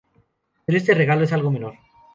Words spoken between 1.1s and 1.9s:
es algo menor.